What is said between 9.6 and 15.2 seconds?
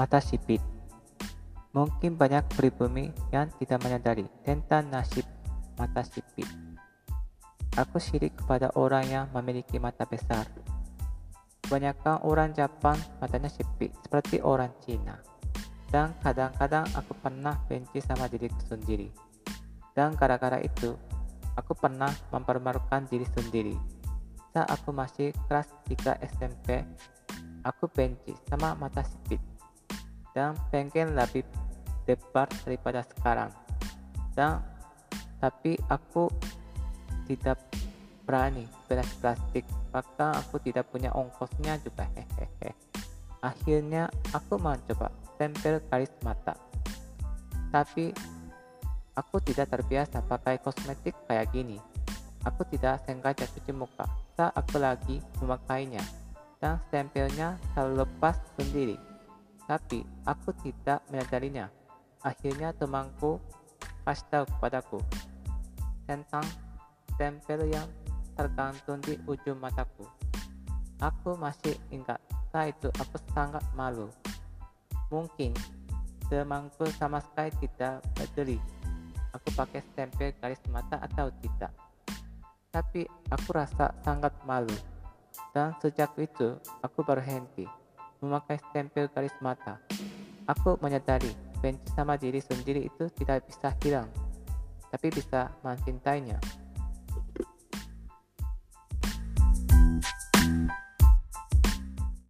mata besar. Kebanyakan orang Jepang matanya sipit seperti orang Cina.